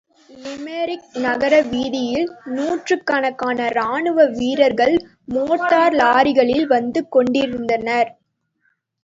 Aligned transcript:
Limerick 0.35 1.09
நகர 1.17 1.53
வீதியில் 1.67 2.25
நூற்றுக்கணக்கான 2.55 3.67
ராணுவ 3.69 4.25
வீரர்கள் 4.31 4.95
மோட்டார் 5.27 5.95
லாரிகளில் 5.95 6.67
வந்து 6.67 7.01
கொண்டிருந்தனர். 7.09 8.11